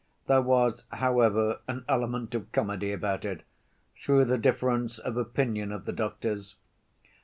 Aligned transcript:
There 0.25 0.41
was, 0.41 0.83
however, 0.93 1.59
an 1.67 1.85
element 1.87 2.33
of 2.33 2.51
comedy 2.51 2.91
about 2.91 3.23
it, 3.23 3.43
through 3.95 4.25
the 4.25 4.39
difference 4.39 4.97
of 4.97 5.15
opinion 5.15 5.71
of 5.71 5.85
the 5.85 5.93
doctors. 5.93 6.55